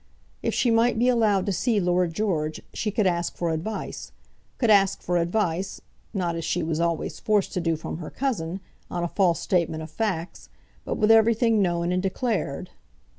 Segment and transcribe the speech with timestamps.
[0.41, 4.11] If she might be allowed to see Lord George, she could ask for advice,
[4.57, 5.79] could ask for advice,
[6.11, 9.83] not as she was always forced to do from her cousin, on a false statement
[9.83, 10.49] of facts,
[10.85, 12.71] but with everything known and declared.